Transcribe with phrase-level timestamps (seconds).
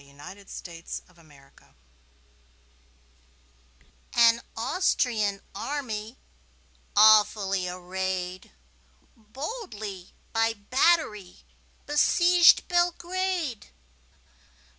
[0.03, 1.75] Y Z The Siege of Belgrade
[4.15, 6.17] AN Austrian army,
[6.95, 8.51] awfully arrayed,
[9.15, 11.45] Boldly by battery
[11.85, 13.67] besieged Belgrade.